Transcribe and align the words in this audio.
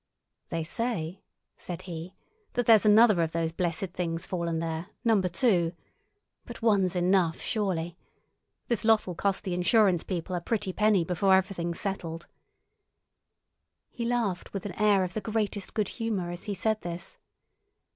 "They 0.49 0.63
say," 0.63 1.21
said 1.57 1.83
he, 1.83 2.15
"that 2.53 2.65
there's 2.65 2.87
another 2.87 3.21
of 3.21 3.33
those 3.33 3.51
blessed 3.51 3.91
things 3.93 4.25
fallen 4.25 4.57
there—number 4.57 5.27
two. 5.29 5.73
But 6.43 6.63
one's 6.63 6.95
enough, 6.95 7.39
surely. 7.39 7.99
This 8.67 8.83
lot'll 8.83 9.13
cost 9.13 9.43
the 9.43 9.53
insurance 9.53 10.01
people 10.03 10.35
a 10.35 10.41
pretty 10.41 10.73
penny 10.73 11.03
before 11.03 11.35
everything's 11.35 11.79
settled." 11.79 12.25
He 13.91 14.03
laughed 14.03 14.53
with 14.53 14.65
an 14.65 14.73
air 14.81 15.03
of 15.03 15.13
the 15.13 15.21
greatest 15.21 15.75
good 15.75 15.89
humour 15.89 16.31
as 16.31 16.45
he 16.45 16.55
said 16.55 16.81
this. 16.81 17.19